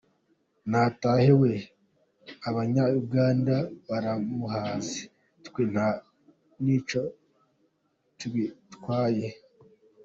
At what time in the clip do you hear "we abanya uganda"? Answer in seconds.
1.41-3.55